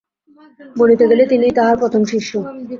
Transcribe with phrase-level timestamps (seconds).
[0.75, 2.39] বলিতে গেলে তিনিই তাঁহার প্রথম শিষ্যা।